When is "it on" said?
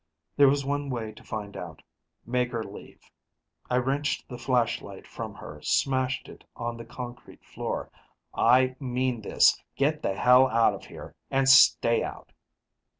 6.27-6.77